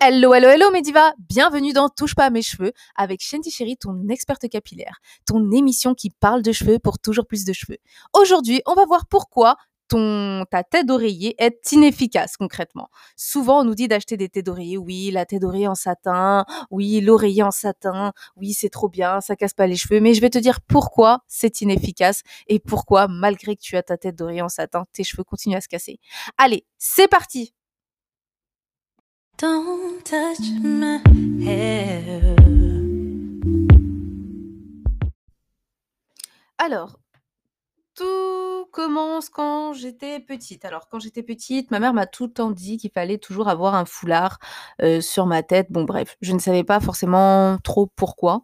[0.00, 4.08] Hello, hello, hello Mediva Bienvenue dans Touche pas à mes cheveux avec Shanti Chéri, ton
[4.08, 7.78] experte capillaire, ton émission qui parle de cheveux pour toujours plus de cheveux.
[8.12, 9.56] Aujourd'hui, on va voir pourquoi
[9.88, 12.90] ton, ta tête d'oreiller est inefficace concrètement.
[13.16, 14.76] Souvent, on nous dit d'acheter des têtes d'oreiller.
[14.76, 16.44] Oui, la tête d'oreiller en satin.
[16.70, 18.12] Oui, l'oreiller en satin.
[18.36, 20.00] Oui, c'est trop bien, ça casse pas les cheveux.
[20.00, 23.96] Mais je vais te dire pourquoi c'est inefficace et pourquoi, malgré que tu as ta
[23.96, 25.98] tête d'oreiller en satin, tes cheveux continuent à se casser.
[26.36, 27.54] Allez, c'est parti
[36.58, 36.98] Alors,
[37.94, 40.64] tout commence quand j'étais petite.
[40.64, 43.76] Alors, quand j'étais petite, ma mère m'a tout le temps dit qu'il fallait toujours avoir
[43.76, 44.40] un foulard
[44.82, 45.68] euh, sur ma tête.
[45.70, 48.42] Bon, bref, je ne savais pas forcément trop pourquoi.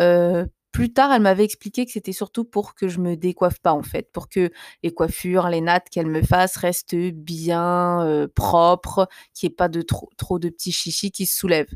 [0.00, 3.72] Euh, plus tard, elle m'avait expliqué que c'était surtout pour que je me décoiffe pas
[3.72, 4.50] en fait, pour que
[4.82, 9.82] les coiffures, les nattes qu'elle me fasse restent bien propres, qu'il n'y ait pas de
[9.82, 11.72] trop, trop de petits chichis qui se soulèvent.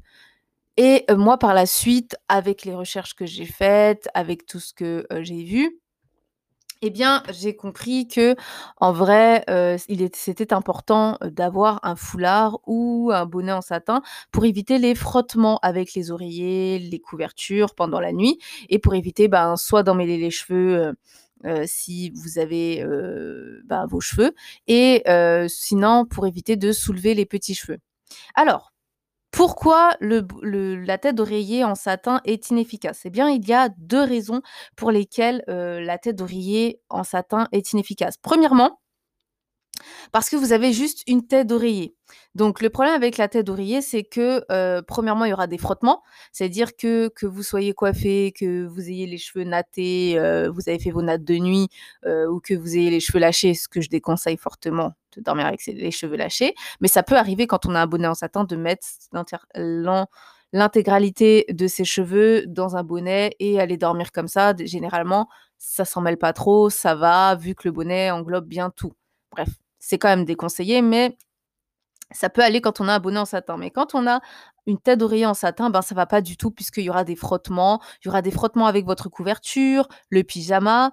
[0.77, 5.07] Et moi, par la suite, avec les recherches que j'ai faites, avec tout ce que
[5.21, 5.81] j'ai vu,
[6.83, 8.35] eh bien, j'ai compris que
[8.79, 9.77] en vrai, euh,
[10.15, 15.95] c'était important d'avoir un foulard ou un bonnet en satin pour éviter les frottements avec
[15.95, 20.95] les oreillers, les couvertures pendant la nuit et pour éviter, ben, soit d'emmêler les cheveux,
[21.67, 22.85] si vous avez,
[23.65, 24.35] ben, vos cheveux
[24.67, 25.03] et
[25.49, 27.79] sinon pour éviter de soulever les petits cheveux.
[28.35, 28.73] Alors
[29.31, 33.03] pourquoi la tête d'oreiller en satin est inefficace?
[33.05, 34.41] Eh bien, il y a deux raisons
[34.77, 38.17] pour lesquelles la tête d'oreiller en satin est inefficace.
[38.23, 38.81] Premièrement,
[40.13, 41.95] parce que vous avez juste une tête d'oreiller.
[42.35, 45.59] Donc le problème avec la tête d'oreiller, c'est que euh, premièrement, il y aura des
[45.59, 46.03] frottements,
[46.33, 50.79] c'est-à-dire que que vous soyez coiffé, que vous ayez les cheveux nattés, euh, vous avez
[50.79, 51.69] fait vos nattes de nuit,
[52.07, 55.47] euh, ou que vous ayez les cheveux lâchés, ce que je déconseille fortement de dormir
[55.47, 56.55] avec les cheveux lâchés.
[56.81, 58.87] Mais ça peut arriver quand on a un bonnet en satin de mettre
[60.53, 64.55] l'intégralité de ses cheveux dans un bonnet et aller dormir comme ça.
[64.59, 65.29] Généralement,
[65.59, 68.93] ça s'en mêle pas trop, ça va, vu que le bonnet englobe bien tout.
[69.33, 71.17] Bref, c'est quand même déconseillé, mais
[72.11, 73.57] ça peut aller quand on a un bonnet en satin.
[73.59, 74.21] Mais quand on a
[74.67, 77.17] une tête d'oreiller en satin, ben ça va pas du tout puisqu'il y aura des
[77.17, 77.81] frottements.
[78.03, 80.91] Il y aura des frottements avec votre couverture, le pyjama.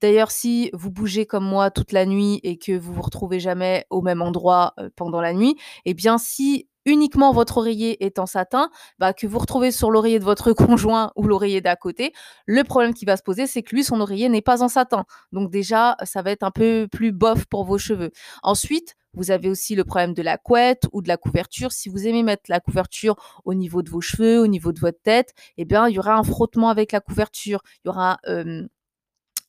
[0.00, 3.86] D'ailleurs, si vous bougez comme moi toute la nuit et que vous vous retrouvez jamais
[3.90, 8.26] au même endroit euh, pendant la nuit, eh bien si uniquement votre oreiller est en
[8.26, 12.12] satin, bah, que vous retrouvez sur l'oreiller de votre conjoint ou l'oreiller d'à côté,
[12.46, 15.04] le problème qui va se poser, c'est que lui, son oreiller n'est pas en satin.
[15.32, 18.10] Donc déjà, ça va être un peu plus bof pour vos cheveux.
[18.42, 21.72] Ensuite, vous avez aussi le problème de la couette ou de la couverture.
[21.72, 25.00] Si vous aimez mettre la couverture au niveau de vos cheveux, au niveau de votre
[25.02, 27.60] tête, eh bien, il y aura un frottement avec la couverture.
[27.84, 28.18] Il y aura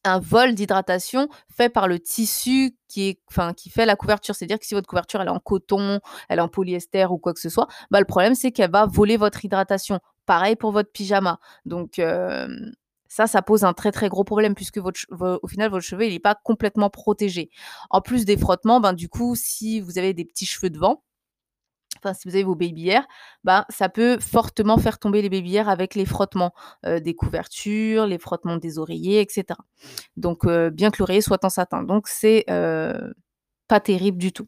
[0.03, 3.19] un vol d'hydratation fait par le tissu qui,
[3.69, 4.35] fait la couverture.
[4.35, 5.99] C'est-à-dire que si votre couverture elle est en coton,
[6.29, 8.85] elle est en polyester ou quoi que ce soit, bah, le problème c'est qu'elle va
[8.85, 9.99] voler votre hydratation.
[10.25, 11.39] Pareil pour votre pyjama.
[11.65, 12.01] Donc
[13.07, 16.19] ça, ça pose un très très gros problème puisque au final votre cheveu il n'est
[16.19, 17.49] pas complètement protégé.
[17.89, 21.03] En plus des frottements, ben, du coup si vous avez des petits cheveux devant,
[22.03, 23.07] enfin si vous avez vos baby hairs,
[23.43, 26.53] ben, ça peut fortement faire tomber les baby avec les frottements
[26.85, 29.45] euh, des couvertures, les frottements des oreillers, etc.
[30.17, 31.83] Donc euh, bien que l'oreiller soit en satin.
[31.83, 33.13] Donc c'est euh,
[33.67, 34.47] pas terrible du tout.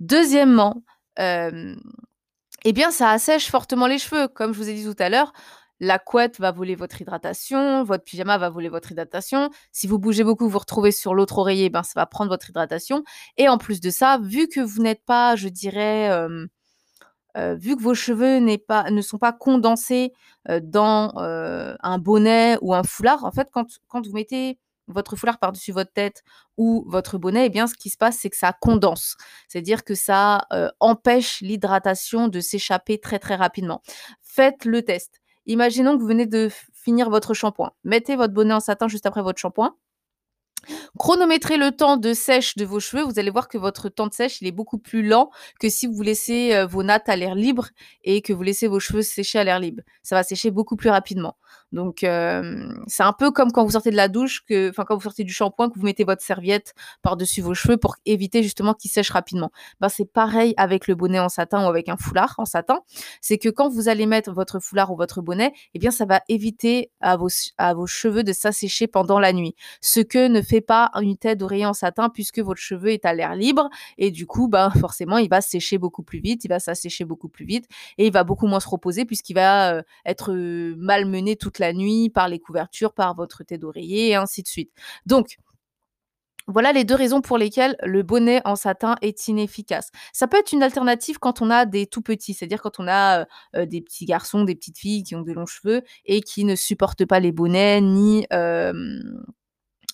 [0.00, 0.82] Deuxièmement,
[1.18, 4.28] eh bien ça assèche fortement les cheveux.
[4.28, 5.32] Comme je vous ai dit tout à l'heure,
[5.80, 9.50] la couette va voler votre hydratation, votre pyjama va voler votre hydratation.
[9.72, 12.50] Si vous bougez beaucoup, vous vous retrouvez sur l'autre oreiller, ben ça va prendre votre
[12.50, 13.04] hydratation.
[13.36, 16.10] Et en plus de ça, vu que vous n'êtes pas, je dirais,
[17.58, 20.12] vu que vos cheveux pas, ne sont pas condensés
[20.48, 25.16] euh, dans euh, un bonnet ou un foulard, en fait, quand, quand vous mettez votre
[25.16, 26.22] foulard par-dessus votre tête
[26.56, 29.16] ou votre bonnet, eh bien, ce qui se passe, c'est que ça condense.
[29.46, 30.46] C'est-à-dire que ça
[30.80, 33.82] empêche l'hydratation de s'échapper très, très rapidement.
[34.22, 35.20] Faites le test.
[35.44, 37.72] Imaginons que vous venez de finir votre shampoing.
[37.84, 39.74] Mettez votre bonnet en satin juste après votre shampoing.
[40.98, 44.14] Chronométrez le temps de sèche de vos cheveux, vous allez voir que votre temps de
[44.14, 45.30] sèche, est beaucoup plus lent
[45.60, 47.68] que si vous laissez euh, vos nattes à l'air libre
[48.04, 49.82] et que vous laissez vos cheveux sécher à l'air libre.
[50.02, 51.36] Ça va sécher beaucoup plus rapidement.
[51.72, 55.02] Donc euh, c'est un peu comme quand vous sortez de la douche, enfin quand vous
[55.02, 58.90] sortez du shampoing, que vous mettez votre serviette par-dessus vos cheveux pour éviter justement qu'ils
[58.90, 59.50] sèchent rapidement.
[59.80, 62.80] Ben, c'est pareil avec le bonnet en satin ou avec un foulard en satin.
[63.20, 66.22] C'est que quand vous allez mettre votre foulard ou votre bonnet, eh bien ça va
[66.28, 67.28] éviter à vos,
[67.58, 69.54] à vos cheveux de s'assécher pendant la nuit.
[69.82, 73.12] Ce que ne fait pas une tête d'oreiller en satin puisque votre cheveu est à
[73.12, 73.68] l'air libre
[73.98, 77.28] et du coup, ben, forcément, il va sécher beaucoup plus vite, il va s'assécher beaucoup
[77.28, 77.66] plus vite
[77.98, 82.28] et il va beaucoup moins se reposer puisqu'il va être malmené toute la nuit par
[82.28, 84.70] les couvertures, par votre tête d'oreiller et ainsi de suite.
[85.06, 85.36] Donc,
[86.46, 89.90] Voilà les 2 raisons pour lesquelles le bonnet en satin est inefficace.
[90.14, 93.26] Ça peut être une alternative quand on a des tout petits, c'est-à-dire quand on a,
[93.54, 96.54] heu, des petits garçons, des petites filles qui ont de longs cheveux et qui ne
[96.56, 99.22] supportent pas les bonnets ni, hem,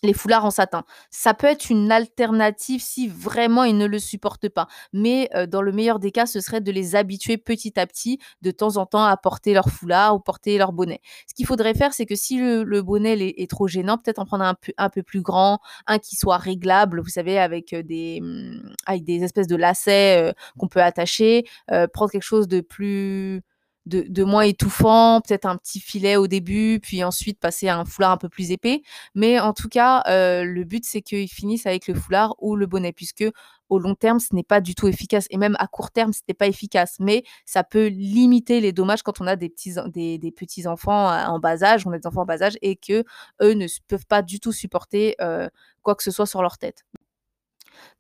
[0.05, 0.85] les foulards en satin.
[1.11, 4.69] Ça peut être une alternative si vraiment ils ne le supportent pas.
[4.93, 8.19] Mais, heu, dans le meilleur des cas, ce serait de les habituer petit à petit,
[8.43, 11.01] de temps en temps, à porter leur foulard ou porter leur bonnet.
[11.29, 14.45] Ce qu'il faudrait faire, c'est que si le bonnet est trop gênant, peut-être en prendre
[14.45, 18.21] un peu un peu plus grand, un qui soit réglable, vous savez avec, heu, des,
[18.23, 21.45] mmh, avec des espèces de lacets, heu, qu'on peut attacher,
[21.93, 23.43] prendre quelque chose de plus
[23.87, 28.13] de moins étouffant, peut-être un petit filet au début, puis ensuite passer à un foulard
[28.13, 28.83] un peu plus épais.
[29.15, 32.67] Mais en tout cas, heu, le but, c'est qu'ils finissent avec le foulard ou le
[32.67, 33.25] bonnet puisque
[33.71, 36.21] au long terme, ce n'est pas du tout efficace et même à court terme, ce
[36.29, 36.97] n'est pas efficace.
[37.01, 41.63] Mais ça peut limiter les dommages quand on a des petits enfants, heu, en bas
[41.63, 43.05] âge, on a des enfants en bas âge et qu'eux
[43.43, 45.49] ne s peuvent pas du tout supporter, heu,
[45.83, 46.85] quoi que ce soit sur leur tête.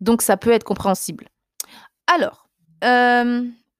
[0.00, 1.28] Donc ça peut être compréhensible.
[2.06, 2.48] Alors,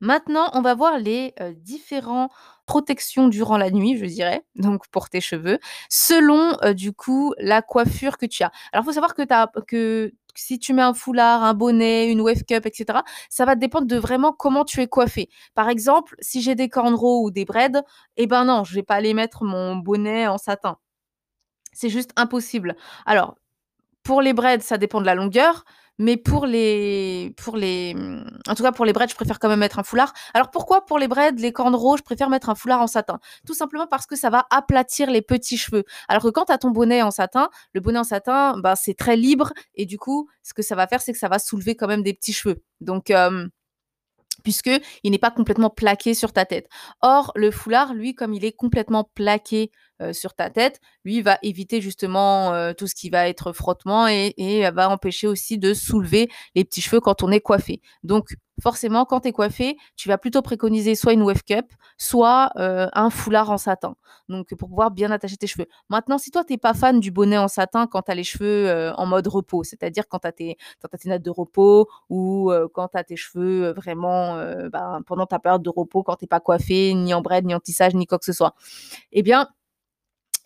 [0.04, 2.30] maintenant, on va voir les, heu, différents
[2.66, 5.58] protections durant la nuit, je dirais, donc pour tes cheveux,
[5.90, 8.52] selon, heu, du coup, la coiffure que tu as.
[8.72, 9.24] Alors, il faut savoir que
[9.66, 13.54] que si tu mets un foulard, un bonnet, une wave cap et cetera, ça va
[13.54, 15.28] dépendre de vraiment comment tu es coiffé.
[15.54, 17.82] Par exemple, si j'ai des cornrows ou des braids,
[18.16, 20.78] et ben non, je vais pas aller mettre mon bonnet en satin.
[21.72, 22.76] C'est juste impossible.
[23.06, 23.36] Alors,
[24.04, 25.64] pour les braids, ça dépend de la longueur,
[25.98, 27.94] mais pour les pour les,
[28.48, 30.12] en tout cas pour les braids, je préfère quand même mettre un foulard.
[30.34, 33.18] Alors pourquoi pour les braids, les cornrows, je préfère mettre un foulard en satin?
[33.46, 35.84] Tout simplement parce que ça va aplatir les petits cheveux.
[36.08, 38.94] Alors que quand tu as ton bonnet en satin, le bonnet en satin, bah, c'est
[38.94, 41.76] très libre et du coup, ce que ça va faire, c'est que ça va soulever
[41.76, 42.62] quand même des petits cheveux.
[42.80, 43.50] Donc, hem,
[44.42, 46.68] puisqu'il n'est pas complètement plaqué sur ta tête.
[47.02, 49.70] Or, le foulard, lui, comme il est complètement plaqué,
[50.02, 54.06] heu, sur ta tête, lui, va éviter justement, heu, tout ce qui va être frottement
[54.08, 57.80] et va empêcher aussi de soulever les petits cheveux quand on est coiffé.
[58.02, 61.66] Donc forcément, quand tu es coiffé, tu vas plutôt préconiser soit une wave cap,
[61.98, 63.96] soit, heu, un foulard en satin,
[64.28, 65.66] donc pour pouvoir bien attacher tes cheveux.
[65.88, 68.22] Maintenant, si toi, tu es pas fan du bonnet en satin quand tu as les
[68.24, 70.56] cheveux, en mode repos, c'est-à-dire quand tu as tes
[71.06, 74.36] nattes de repos ou, quand tu as tes cheveux, vraiment,
[74.72, 77.54] ben, pendant ta période de repos, quand tu es pas coiffé, ni en braid, ni
[77.54, 78.54] en tissage, ni quoi que ce soit.
[79.12, 79.48] Eh bien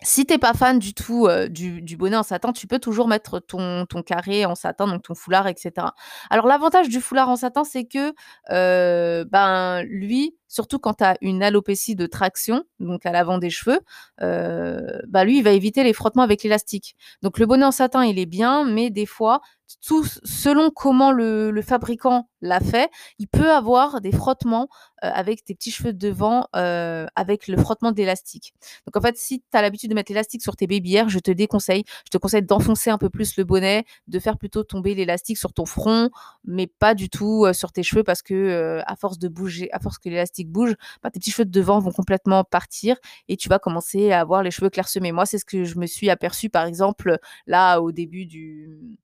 [0.01, 3.07] si tu es pas fan du tout, heu, du bonnet en satin, tu peux toujours
[3.09, 5.93] mettre ton ton carré en satin, donc ton foulard et cetera.
[6.29, 8.13] Alors l'avantage du foulard en satin, c'est que,
[8.51, 13.49] heu, ben, lui, surtout quand tu as une alopécie de traction, donc à l'avant des
[13.49, 13.79] cheveux,
[14.21, 16.97] heu, bah, lui, il va éviter les frottements avec l'élastique.
[17.21, 19.39] Donc le bonnet en satin, il est bien, mais des fois,
[19.81, 24.67] selon comment le fabricant l'a fait, il peut avoir des frottements,
[25.03, 28.53] heu, avec tes petits cheveux de devant, heu, avec le frottement de l'élastique.
[28.87, 31.29] Donc en fait, si tu as l'habitude de mettre l'élastique sur tes hairs, je te
[31.31, 31.83] déconseille.
[32.05, 35.53] Je te conseille d'enfoncer un peu plus le bonnet, de faire plutôt tomber l'élastique sur
[35.53, 36.09] ton front,
[36.45, 39.97] mais pas du tout, sur tes cheveux parce que, à force de bouger, à force
[39.99, 42.97] que l'élastique bouge, bah, tes petits cheveux de devant vont complètement partir
[43.27, 45.11] et tu vas commencer à avoir les cheveux clairsemés.
[45.11, 48.97] Moi, c'est ce que je me suis aperçue, par exemple, là, au début du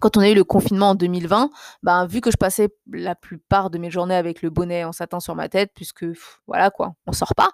[0.00, 1.50] quand on a eu le confinement en 2020,
[1.84, 5.20] ben, vu que je passais la plupart de mes journées avec le bonnet en satin
[5.20, 6.04] sur ma tête puisque
[6.48, 7.50] voilà quoi, on sort pas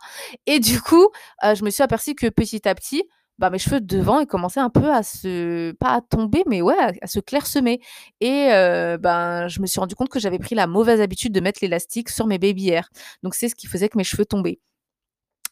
[0.46, 1.08] et du coup,
[1.44, 3.04] heu, je me suis aperçue que petit à petit,
[3.38, 6.62] bah, mes cheveux de devant, ils commençaient un peu à se pas à tomber, mais
[6.62, 7.80] ouais, à se clairsemer
[8.20, 11.40] et heu, ben, je me suis rendu compte que j'avais pris la mauvaise habitude de
[11.40, 12.88] mettre l'élastique sur mes baby hairs.
[13.22, 14.60] Donc c'est ce qui faisait que mes cheveux tombaient.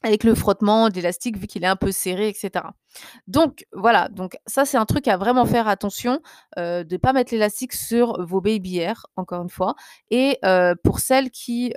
[0.02, 2.74] Avec le frottement de l'élastique vu qu'il est un peu serré et cetera.
[3.26, 6.20] Donc voilà, donc ça c'est un truc à vraiment faire attention,
[6.58, 9.74] heu, de pas mettre l'élastique sur vos baby hairs, encore une fois
[10.10, 11.72] et heu, pour celles qui,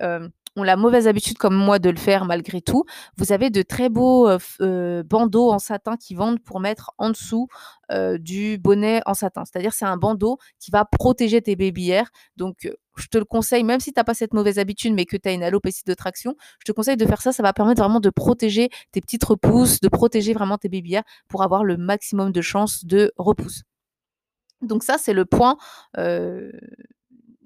[0.63, 2.83] la mauvaise habitude comme moi de le faire malgré tout,
[3.17, 6.91] vous avez de très beaux, heu, f heu, bandeaux en satin qui vendent pour mettre
[6.97, 7.47] en dessous,
[7.91, 9.43] heu, du bonnet en satin.
[9.45, 11.55] C'est-à-dire c'est un bandeau qui va protéger tes
[11.89, 15.05] hairs donc je te le conseille, même si tu as pas cette mauvaise habitude, mais
[15.05, 17.31] que tu as une alopécie de traction, je te conseille de faire ça.
[17.31, 21.43] Ça va permettre vraiment de protéger tes petites repousses, de protéger vraiment tes hairs pour
[21.43, 23.63] avoir le maximum de chances de repousse.
[24.61, 25.57] Donc ça, c'est le point,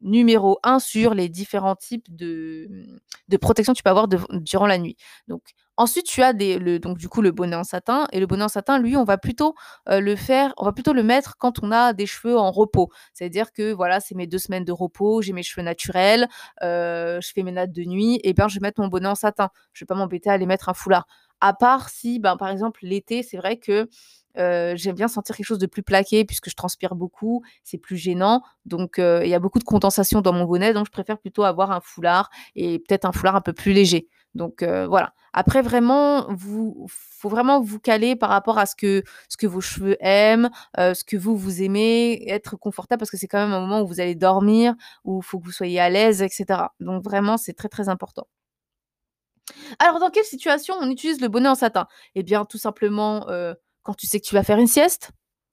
[0.03, 2.98] numéro 1 sur les différents types de, mmh,
[3.29, 4.98] de protection que tu peux avoir durant la nuit.
[5.27, 5.41] Donc
[5.77, 8.43] ensuite, tu as des le donc du coup, le bonnet en satin et le bonnet
[8.43, 9.55] en satin, lui, on va plutôt,
[9.89, 12.89] heu, le faire on va plutôt le mettre quand on a des cheveux en repos.
[13.13, 16.27] C'est-à-dire que voilà, c'est mes 2 semaines de repos, j'ai mes cheveux naturels,
[16.63, 19.15] heu, je fais mes nattes de nuit et ben, je vais mettre mon bonnet en
[19.15, 19.50] satin.
[19.74, 21.05] Je vais pas m'embêter à aller mettre un foulard.
[21.41, 23.89] À part si, ben, par exemple, l'été, c'est vrai que,
[24.35, 28.41] j'aime bien sentir quelque chose de plus plaqué puisque je transpire beaucoup, c'est plus gênant.
[28.65, 31.71] Donc il y a beaucoup de condensation dans mon bonnet, donc je préfère plutôt avoir
[31.71, 34.07] un foulard et peut-être un foulard un peu plus léger.
[34.35, 35.13] Donc voilà.
[35.35, 39.61] Après vraiment, vous faut vraiment vous caler par rapport à ce que ce que vos
[39.61, 43.61] cheveux aiment, ce que vous vous aimez, être confortable parce que c'est quand même un
[43.61, 46.61] moment où vous allez dormir, où il faut que vous soyez à l'aise, etc.
[46.79, 48.27] Donc vraiment, c'est très très important.
[49.79, 51.87] Alors, dans quelle situation on utilise le bonnet en satin?
[52.15, 53.27] Eh bien, tout simplement,
[53.83, 55.11] quand tu sais que tu vas faire une sieste?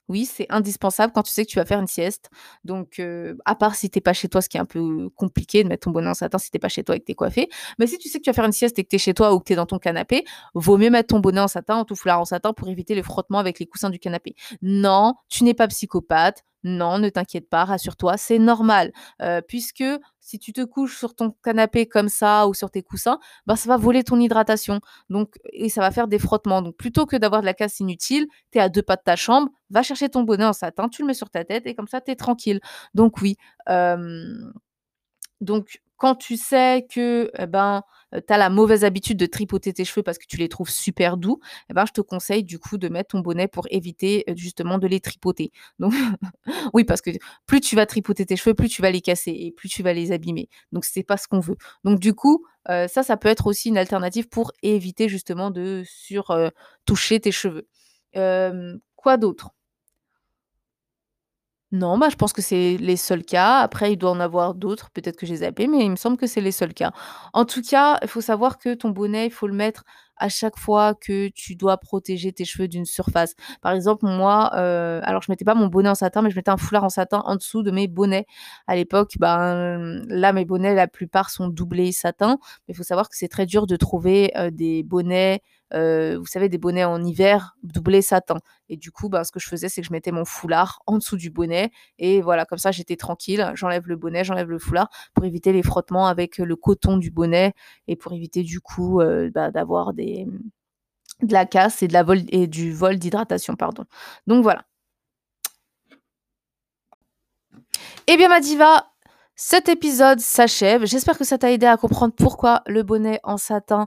[0.08, 2.30] Oui, c'est indispensable quand tu sais que tu vas faire une sieste.
[2.64, 3.00] Donc,
[3.44, 5.84] à part si t'es pas chez toi, ce qui est un peu compliqué de mettre
[5.84, 7.48] ton bonnet en satin si t'es pas chez toi et que t'es coiffé.
[7.78, 9.32] Mais si tu sais que tu vas faire une sieste et que t'es chez toi
[9.32, 11.94] ou que t'es dans ton canapé, vaut mieux mettre ton bonnet en satin ou ton
[11.94, 14.34] foulard en satin pour éviter les frottements avec les coussins du canapé.
[14.62, 16.42] Non, tu n'es pas psychopathe.
[16.64, 18.92] Non, ne t'inquiète pas, rassure-toi, c'est normal.
[19.46, 19.84] puisque
[20.20, 23.68] si tu te couches sur ton canapé comme ça ou sur tes coussins, bah, ça
[23.68, 24.80] va voler ton hydratation.
[25.08, 26.62] Donc, et ça va faire des frottements.
[26.62, 29.16] Donc, plutôt que d'avoir de la casse inutile, tu es à deux pas de ta
[29.16, 31.88] chambre, va chercher ton bonnet en satin, tu le mets sur ta tête et comme
[31.88, 32.60] ça, tu es tranquille.
[32.94, 33.36] Donc, oui.
[35.40, 39.84] donc, quand tu sais que eh ben, tu as la mauvaise habitude de tripoter tes
[39.84, 42.78] cheveux parce que tu les trouves super doux, eh ben, je te conseille du coup
[42.78, 45.52] de mettre ton bonnet pour éviter justement de les tripoter.
[45.78, 45.92] Donc
[46.74, 47.10] oui, parce que
[47.46, 49.92] plus tu vas tripoter tes cheveux, plus tu vas les casser et plus tu vas
[49.92, 50.48] les abîmer.
[50.72, 51.56] Donc c'est pas ce qu'on veut.
[51.84, 56.34] Donc du coup, ça, ça peut être aussi une alternative pour éviter justement de sur
[56.86, 57.66] toucher tes cheveux.
[58.96, 59.50] quoi d'autre?
[61.72, 63.58] Non, bah, je pense que c'est les seuls cas.
[63.60, 66.26] Après, il doit en avoir d'autres, peut-être que j'ai zappé, mais il me semble que
[66.26, 66.90] c'est les seuls cas.
[67.32, 69.84] En tout cas, il faut savoir que ton bonnet, il faut le mettre
[70.16, 73.34] à chaque fois que tu dois protéger tes cheveux d'une surface.
[73.62, 76.50] Par exemple, moi, euh, alors je mettais pas mon bonnet en satin, mais je mettais
[76.50, 78.26] un foulard en satin en dessous de mes bonnets.
[78.66, 82.38] À l'époque, ben là, mes bonnets, la plupart sont doublés satin.
[82.66, 85.40] Mais il faut savoir que c'est très dur de trouver euh, des bonnets
[85.74, 88.38] euh, vous savez, des bonnets en hiver doublés satin.
[88.68, 90.98] Et du coup, ben, ce que je faisais, c'est que je mettais mon foulard en
[90.98, 91.70] dessous du bonnet.
[91.98, 93.52] Et voilà, comme ça, j'étais tranquille.
[93.54, 97.52] J'enlève le bonnet, j'enlève le foulard pour éviter les frottements avec le coton du bonnet
[97.88, 99.00] et pour éviter du coup
[99.34, 99.92] bah, d'avoir
[101.22, 103.56] de la casse et, de la vol et du vol d'hydratation.
[103.56, 103.84] pardon.
[104.26, 104.64] Donc voilà.
[108.06, 108.89] Eh bien ma diva,
[109.42, 110.84] cet épisode s'achève.
[110.84, 113.86] J'espère que ça t'a aidé à comprendre pourquoi le bonnet en satin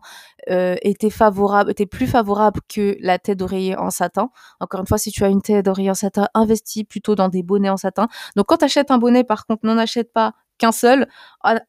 [0.50, 4.32] euh, était favorable, était plus favorable que la tête d'oreiller en satin.
[4.60, 7.44] Encore une fois, si tu as une tête d'oreiller en satin, investis plutôt dans des
[7.44, 8.08] bonnets en satin.
[8.36, 11.08] Donc quand tu un bonnet, par contre, n'en achète pas qu'un seul,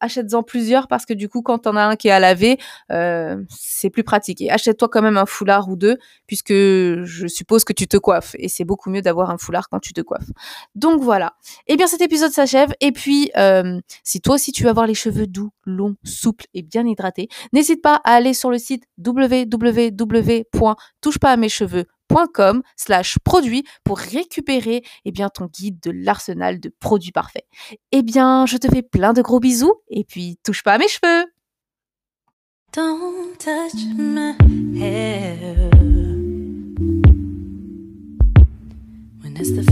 [0.01, 2.59] achète-en plusieurs parce que du coup, quand t'en as un qui est à laver,
[2.93, 4.41] euh, c'est plus pratique.
[4.41, 8.35] Et achète-toi quand même un foulard ou deux, puisque je suppose que tu te coiffes.
[8.39, 10.31] Et c'est beaucoup mieux d'avoir un foulard quand tu te coiffes.
[10.75, 11.35] Donc voilà.
[11.67, 12.73] Eh bien, cet épisode s'achève.
[12.81, 16.63] Et puis, euh, si toi aussi tu veux avoir les cheveux doux, longs, souples et
[16.63, 21.94] bien hydratés, n'hésite pas à aller sur le site www.touchepasamescheveux.com
[22.77, 27.47] slash produit pour récupérer eh bien, ton guide de l'arsenal de produits parfaits.
[27.93, 30.89] Eh bien, je te fais plein de gros bisous et puis touche pas à mes
[30.89, 31.27] cheveux.
[32.73, 34.35] Don't touch my
[34.77, 35.71] hair
[39.23, 39.63] when the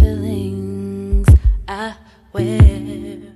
[1.68, 1.94] I
[2.32, 3.31] wear.